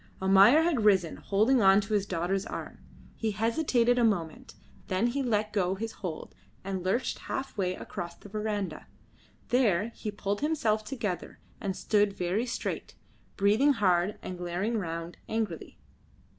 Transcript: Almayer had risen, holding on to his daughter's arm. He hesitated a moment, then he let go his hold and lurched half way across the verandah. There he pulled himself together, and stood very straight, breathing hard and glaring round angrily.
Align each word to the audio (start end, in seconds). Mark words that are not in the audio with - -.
Almayer 0.19 0.63
had 0.63 0.83
risen, 0.83 1.17
holding 1.17 1.61
on 1.61 1.79
to 1.81 1.93
his 1.93 2.07
daughter's 2.07 2.47
arm. 2.47 2.79
He 3.15 3.29
hesitated 3.33 3.99
a 3.99 4.03
moment, 4.03 4.55
then 4.87 5.05
he 5.05 5.21
let 5.21 5.53
go 5.53 5.75
his 5.75 5.91
hold 5.91 6.33
and 6.63 6.81
lurched 6.83 7.19
half 7.29 7.55
way 7.55 7.75
across 7.75 8.15
the 8.15 8.27
verandah. 8.27 8.87
There 9.49 9.89
he 9.89 10.09
pulled 10.09 10.41
himself 10.41 10.83
together, 10.83 11.37
and 11.59 11.77
stood 11.77 12.13
very 12.17 12.47
straight, 12.47 12.95
breathing 13.37 13.73
hard 13.73 14.17
and 14.23 14.39
glaring 14.39 14.79
round 14.79 15.17
angrily. 15.29 15.77